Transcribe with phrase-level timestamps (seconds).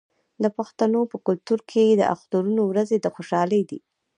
[0.43, 3.79] د پښتنو په کلتور کې د اخترونو ورځې د خوشحالۍ دي.